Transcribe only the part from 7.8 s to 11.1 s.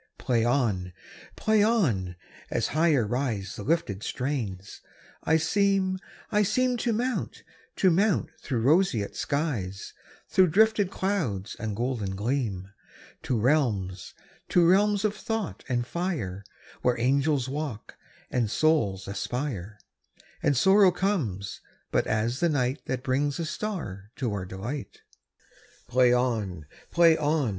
mount through roseate skies, Through drifted